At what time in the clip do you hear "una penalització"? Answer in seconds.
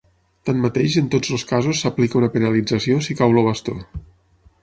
2.21-2.97